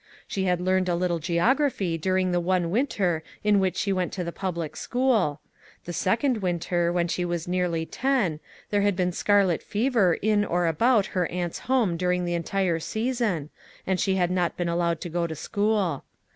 [0.27, 4.23] She had learned a little geography during the one winter in which she went to
[4.23, 5.41] the public school.
[5.85, 8.39] The second winter, when she was nearly ten,
[8.71, 13.51] there had been scarlet fever in, or about, her aunt's home during the entire season,
[13.85, 16.03] and she had not been allowed to go to school.